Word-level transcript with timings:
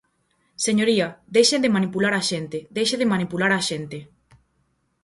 Señoría, 0.65 1.07
deixe 1.35 1.57
de 1.63 1.73
manipular 1.75 2.13
a 2.17 2.21
xente, 2.29 2.57
deixe 2.77 2.95
de 3.01 3.09
manipular 3.13 3.51
a 3.55 3.61
xente. 3.69 3.99